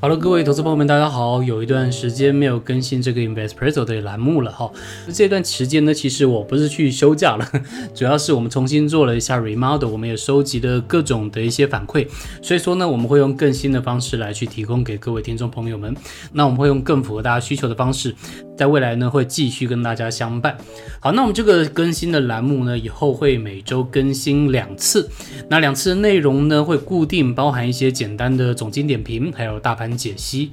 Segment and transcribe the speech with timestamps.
[0.00, 1.42] 好了各位投资朋友们，大家好。
[1.42, 4.72] 有一段时间没有更新这个 Investpresso 的栏目了哈。
[5.12, 7.46] 这段时间呢，其实我不是去休假了，
[7.94, 12.08] 主要是我们重新做了一下 remodel，我们也收集了各种的一些反馈，
[12.40, 15.94] 所以说呢，我们会用更新的方式来去提供给各位听众朋友们。
[16.32, 18.14] 那我们会用更符合大家需求的方式，
[18.60, 20.58] 在未来呢会继续跟大家相伴。
[20.98, 25.08] 好，那我们这个更新的栏目呢，以后会每周更新两次，
[25.48, 29.90] 那两次内容呢会固定包含一些简单的总经点评，还有大盘。
[30.00, 30.52] 解析，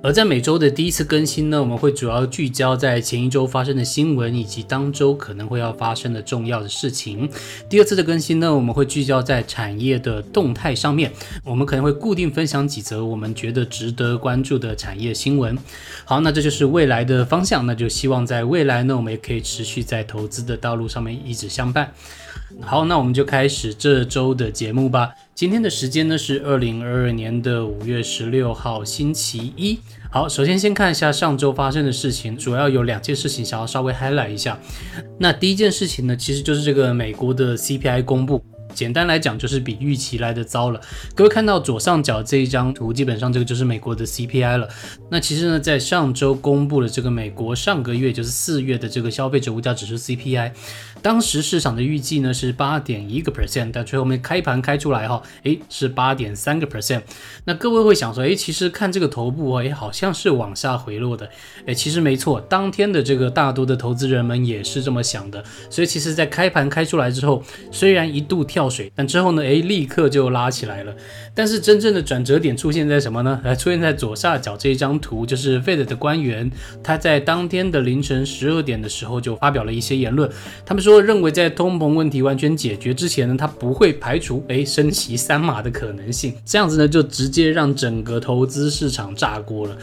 [0.00, 7.28] 而在每周的第一次更新呢，我们会主要聚焦在前一周发生的新闻以及当周可能会要发生的重要的事情。
[7.68, 11.12] 第二次的更新呢，我们会聚焦在产业的动态上面，
[11.44, 15.58] 我们可能会固定分享几则我们觉得值得关注的产业新闻。
[16.04, 21.92] 好，那这就是未来的方向，那就希望在未来呢，我们也可以持续在投资的道路上面一直相伴。
[22.60, 25.10] 好，那我们就开始这周的节目吧。
[25.38, 29.78] 今天的时间呢是二零二二年的五月十六号星期一。
[30.10, 34.58] 好，首先先看一下上周发生的事情，主要有两件事情想要稍微 highlight 一下。
[35.16, 38.42] 那第一件事情呢，其实就是这个美国的 CPI 公布。
[38.78, 40.80] 简单来讲，就是比预期来的糟了。
[41.12, 44.68] 各位看到左上角这一张图，基本上这个就是美国的 CPI 了。
[45.10, 50.52] 那其实呢，在上周公布了这个美国上个月就是四月的这个消费者物价指数 CPI，
[51.02, 57.02] 当时市场的预计呢是八点一个 percent，但最后面开盘开出来哈，诶是八点三个 percent。
[57.46, 61.28] 那各位会想说，诶其实看这个头部诶好像是往下回落的。
[61.66, 65.42] 诶其实没错，当天的这个大多的投资人们也是这么想的。
[65.68, 67.42] 所以其实，在开盘开出来之后，
[67.72, 68.67] 虽然一度跳。
[68.68, 69.42] 水，但之后呢？
[69.42, 70.94] 哎，立刻就拉起来了。
[71.34, 73.40] 但是真正的转折点出现在什么呢？
[73.44, 76.50] 来，出现在左下角这一张图，就是 Fed 的官员，
[76.82, 80.28] 他在当天的凌晨十二点的时候就发表了一些言论。
[80.66, 86.34] 他们说，认为在通膨问题完全解决之前呢，他不会排除哎升息三码的可能性。
[86.44, 89.76] 这样子呢，就直接让整个投资市场炸锅了。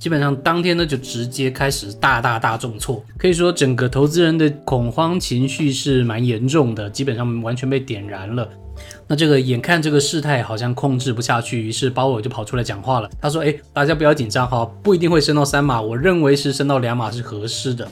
[0.00, 8.48] 基本上当天呢，就直接开始大大大重挫，可以说整个投资人的恐慌情绪是蛮严重的，基本上完全被点燃了。
[9.06, 13.10] 那这个眼看这个事态好像控制不下去，于是鲍尔就跑出来讲话了。
[13.20, 17.86] 他说：“哎，大家不要紧张哈，不一定会升到三码，我认为是升到两码是合适的。”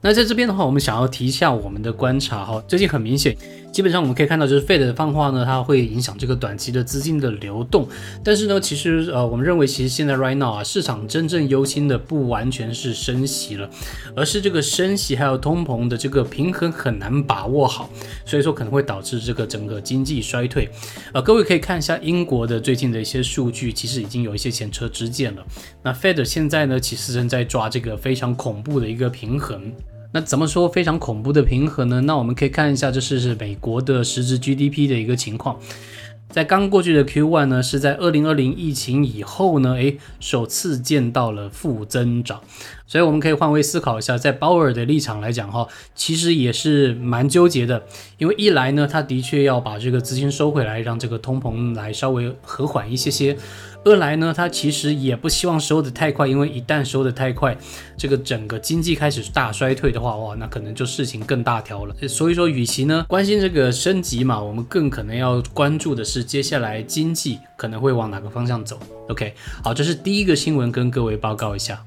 [0.00, 3.36] 那在这边的话，我们想要提一下我们的观察哈，最近很明显，
[3.72, 7.88] 基本上我们可以看到，就是 Fed 的放话呢，它会影响这个短期的资金的流动。
[8.22, 13.68] 但是呢，其实呃，我们认为其实现在 right now 啊，市场真正忧心的不完全是升息了，
[14.14, 17.88] 而是这个升息还有通膨的这个平衡很难把握好，
[18.26, 20.68] 所以说可能会导致这个整个经济衰退。
[21.14, 25.42] 呃，各位可以看一下英国的最近的一些数据，其实已经有一些前车之鉴了。
[25.82, 29.72] 那 Fed 现在呢，其实正在抓这个非常恐怖的一个平衡。
[30.12, 32.02] 那怎么说非常恐怖的平衡呢？
[32.02, 35.58] 那我们可以看一下，这是是美国的实质 GDP 的一个情况，
[36.28, 42.40] 在刚过去的 Q1 呢，是在二零二零疫情以后呢，诶，首次见到了负增长。
[42.86, 47.82] 所以我们可以换位思考一下，在鲍尔的立场来讲哈，其实也是蛮纠结的，
[48.18, 53.34] 因为一来呢，他的确要把这个资金收回来，让这个通膨来稍微和缓一些些。
[53.84, 57.56] 二来呢，他其实也不希望收的太快，因为一旦收的太快，
[57.96, 61.94] 这个整个经济开始大衰退的话，哇，那可能就事情更大条了。
[62.06, 68.78] 所以说，与其呢关心这个升级嘛，我们更可能要关注的是接下来经济可能会往哪个方向走。
[69.08, 69.34] OK，
[69.64, 71.84] 好，这是第一个新闻，跟各位报告一下。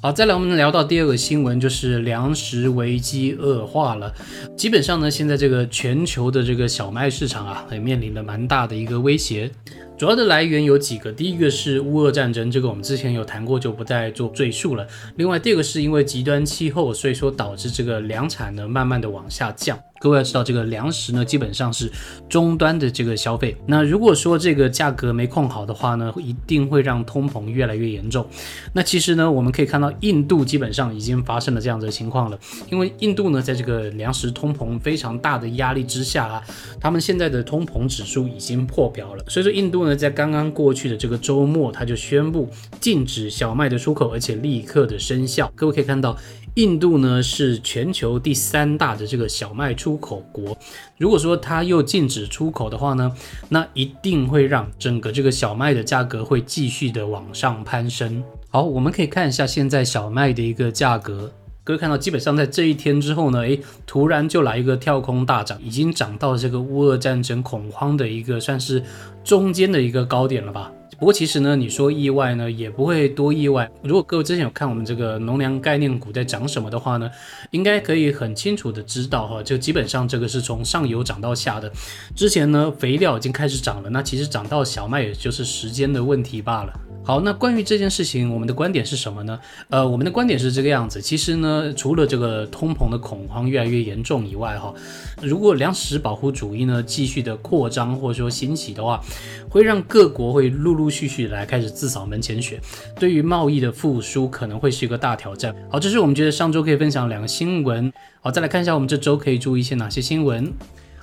[0.00, 4.14] 好，再来我们聊到第二个新闻，就是粮食危机恶化了。
[4.54, 9.50] 基本上呢，现在这个全球的这个小麦市场啊，也面临了蛮大的一个威胁。
[9.98, 14.86] 主要的来源有几个，第一个是乌俄战争，这个我们之前有谈过，就不再做赘述了。
[15.16, 19.76] 另外，第二个是因为极端气候，所以说导致这个粮产呢慢慢的往下降。
[19.98, 21.90] 各位要知道，这个粮食呢基本上是
[22.28, 23.56] 终端的这个消费。
[23.66, 28.26] 那如果说这个价格没控好的话呢，一定会让通膨越来越严重。
[28.72, 32.38] 那其实呢，我们可以看到印度基本上已经发生了这样的情况了，
[32.70, 36.42] 因为印度呢在这个粮食通膨非常大的压力之下啊，
[36.80, 39.24] 他们现在的通膨指数已经破表了。
[39.28, 42.48] 所以说印度呢在刚刚过去的这个周末，他就宣布
[42.80, 45.52] 禁止小麦的出口，而且立刻的生效。
[45.56, 46.16] 各位可以看到。
[46.58, 50.58] 印度呢是全球第三大的这个小麦出口国，
[50.98, 53.12] 如果说它又禁止出口的话呢，
[53.48, 58.24] 那一定会让整个这个小麦的价格会继续的往上攀升。
[58.50, 61.32] 好，我们可以看一下现在小麦的一个价格，
[61.62, 68.82] 各位看到基本上在这一天之后呢，诶，突然就来一个跳空大涨，已经涨到这个乌俄战争恐慌的一个算是
[69.22, 70.72] 中间的一个高点了吧。
[70.98, 73.70] 不过其实呢，你说意外呢，也不会多意外。
[73.84, 77.08] 如果各位之前有看我们这个农粮概念股在涨什么的话呢，
[77.52, 81.70] 应该可以很清楚的知道哈，就基本上这个是从上游涨到下的。
[82.16, 86.72] 之前呢，肥料已经开始涨了，那其实涨到小麦也就是时间的问题罢了。
[87.04, 89.38] 好，那关于这件事情，我们的观点是什么呢？
[89.70, 91.00] 呃，我们的观点是这个样子。
[91.00, 94.74] 其实呢，除了这个通膨的恐慌越来越严重以外，哈，
[95.22, 99.00] 如果粮食保护主义呢继续的扩张或者说兴起的话，
[99.48, 102.60] 会让各国会陆陆续续来开始自扫门前雪，
[102.98, 105.54] 对于贸易的复苏可能会是一个大挑战。
[105.70, 107.92] 好，这是我们觉得上周可以分享两个新闻。
[108.20, 110.52] 好，再来看一下我们这周可以注意一些哪些新闻。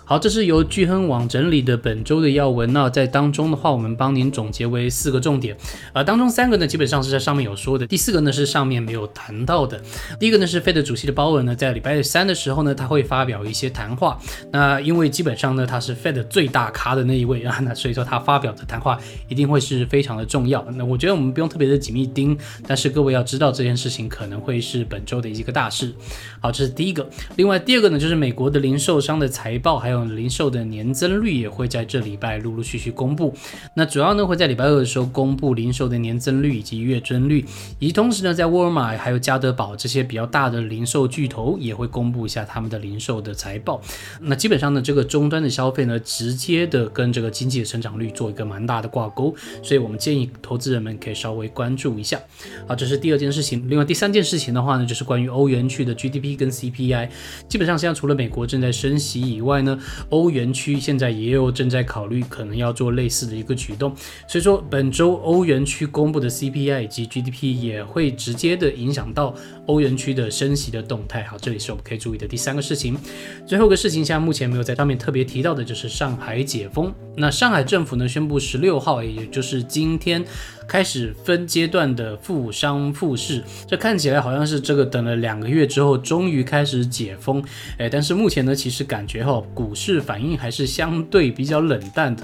[0.07, 2.71] 好，这是由聚亨网整理的本周的要闻。
[2.71, 5.57] 那在当中的话，我们帮您总结为四个重点。
[5.93, 7.87] 呃，当中三个呢，基本上是在上面有说的。
[7.87, 9.81] 第四个呢，是上面没有谈到的。
[10.19, 14.19] 第一个呢，是 Fed 主席的鲍文呢，在礼拜三的时候呢，他会发表一些谈话。
[14.51, 20.63] 那因为基本上呢，他是 Fed 最大咖的那一位啊，那所以说他发表的谈话一定会是非常的重要。
[20.75, 22.37] 那我觉得我们不用特别的紧密盯，
[22.67, 25.91] 但是各位要知道这件事情可能会是本周的一个大事。
[26.39, 27.09] 好，这是第一个。
[27.37, 30.65] 另外第二个呢，就是美国的零售商的财报，还有 零售的。
[30.65, 33.31] 年增率也会在这礼拜陆陆续续公布，
[33.75, 37.45] 那主要呢会在礼拜二的时候公布零售的年增率以及月增率，
[37.77, 43.79] 以及同时呢在沃尔玛还有加德宝这些比较大的零售巨头也会公布一下他们的零售的财报。
[44.21, 52.19] 那基本上呢这个终端的消费呢直接的跟这个经济的成长率做一个蛮大的挂钩，所以我们建议投资人们可以稍微关注一下。
[52.67, 53.69] 好，这是第二件事情。
[53.69, 57.09] 另外第三件事情的话呢就是关于欧元区的 GDP 跟 CPI，
[57.47, 63.93] 基本上现在除了美国正在升息以外呢，欧元区现在也有正在考虑，可能要做类似的一个举动，
[64.27, 69.33] 所以说本周欧元区公布的 CPI 以及 GDP 也会直接的影响到
[69.65, 71.23] 欧元区的升息的动态。
[71.23, 72.97] 好，这里是我们可以注意的第三个事情。
[73.45, 76.93] 最后一个事情，现在目前没有在上面特别提到的，就是上海解封。
[77.17, 80.23] 那上海政府呢宣布十六号，也就是今天。
[80.67, 87.43] 开始分阶段的复商复市，这看起来好像是这个等了两个月之后终于开始解封，
[87.77, 92.23] 哎，但是目前呢，其实感觉哈，股市反应还是相对比较冷淡的。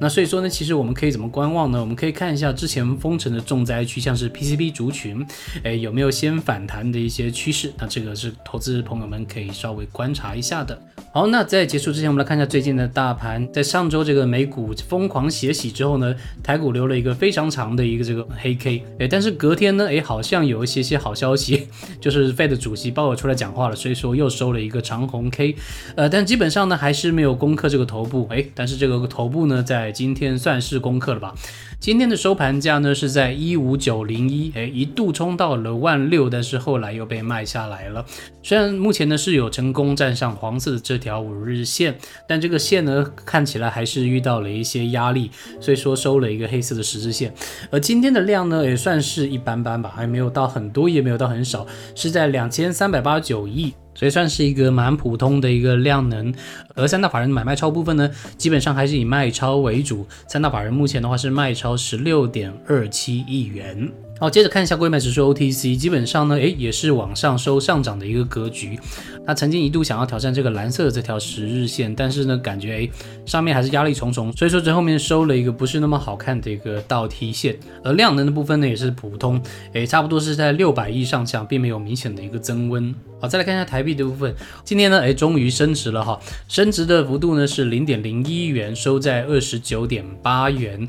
[0.00, 1.80] 那所以说呢，其实我们可以怎么观望呢？
[1.80, 5.26] 我们可以看一下之前封城的重灾区，像是 PCB 族群，
[5.62, 7.72] 哎，有没有先反弹的一些趋势？
[7.78, 10.78] 那这个是投资朋友们可以稍微观察一下的。
[11.12, 17.77] 好，那在结束之前，我们来看一下最近的大盘，在上周这个美股疯狂血洗之后呢，台股留了一个非常长。
[17.78, 21.68] 的一个这个黑 K，哎，但是隔天呢，哎，好像有一些些好消息，
[22.00, 25.54] 就是 Fed 主席鲍尔出来讲话了，所以说又收了一个长红 K，
[25.94, 31.34] 呃，但基本上呢还是没有攻克这个头部，哎，但是这个头部呢在今天算是攻克了吧。
[31.80, 38.04] 今天的收盘价呢是在一五九零一，哎，一度冲到了万六，但是后来又被卖下来了。
[38.42, 41.96] 虽然目前呢是有成功站上黄色的这条五日线，
[42.26, 45.30] 但这个线呢看起来还是遇到了一些压力，
[45.60, 47.32] 所以说收了一个黑色的十字线。
[47.70, 51.64] 而今天的量呢也算是一般般吧，还没有到很多，也没有到很少，
[51.94, 53.72] 是在两千三百八十九亿。
[53.98, 56.32] 所以算是一个蛮普通的一个量能，
[56.76, 60.06] 而三大法人买卖超部分呢，基本上还是以卖超为主。
[60.28, 63.90] 三大法人目前的话是卖超十六点二七亿元。
[64.20, 68.76] 好，接着看一下硅买指数 OTC，基本上呢，诶，也是往上收上涨的一个格局。
[69.24, 72.90] 它曾经一度想要挑战这个蓝色的这条十日线，但是呢，感觉诶，
[73.24, 77.56] 上面还是压力重重，所以说最后面收了一个不是那么好看的一个倒梯线。
[77.84, 79.40] 而量能的部分呢，也是普通，
[79.74, 82.92] 诶，差不多是在六百亿上下，并没有明显的一个增温。
[83.20, 84.32] 好，再来看一下台币的部分，
[84.64, 90.88] 今天呢，哎，终于升值了哈，升值的幅度呢是零点零一元，收在二十九点八元。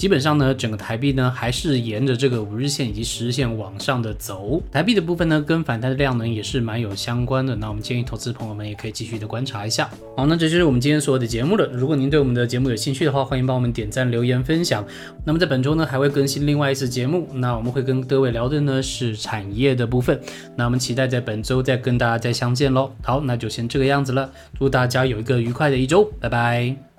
[0.00, 4.58] 基本上呢，整个台币呢还是沿着这个五日线以及十日线往上的走。
[4.72, 7.54] 台币的部分呢，跟反弹的量能也是蛮有相关的。
[7.54, 9.90] 那我们建议投资朋友们也可以继续的观察一下。
[10.16, 11.66] 好，那这就是我们今天所有的节目了。
[11.66, 14.82] 如果您对我们的节目有兴趣的话，欢迎帮我们点赞、留言、分享。
[15.26, 17.28] 那么在本周呢，还会更新另外一次节目。
[17.34, 20.18] 那我们会跟各位聊的呢是产业的部分。
[20.56, 22.90] 那我们期待在本周再跟大家再相见喽。
[23.02, 24.30] 好，那就先这个样子了。
[24.58, 26.89] 祝大家有一个愉快的一周，拜拜。